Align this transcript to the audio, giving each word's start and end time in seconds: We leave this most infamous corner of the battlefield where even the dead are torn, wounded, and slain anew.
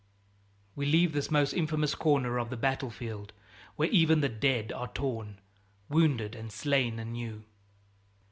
We 0.75 0.87
leave 0.87 1.13
this 1.13 1.29
most 1.29 1.53
infamous 1.53 1.93
corner 1.93 2.39
of 2.39 2.49
the 2.49 2.57
battlefield 2.57 3.33
where 3.75 3.87
even 3.89 4.21
the 4.21 4.29
dead 4.29 4.71
are 4.71 4.87
torn, 4.87 5.39
wounded, 5.89 6.33
and 6.33 6.51
slain 6.51 6.97
anew. 6.97 7.43